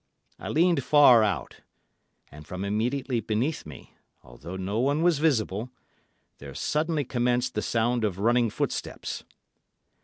[0.39, 1.61] I leaned far out,
[2.31, 3.93] and from immediately beneath me,
[4.23, 5.69] although no one was visible,
[6.39, 9.23] there suddenly commenced the sound of running footsteps.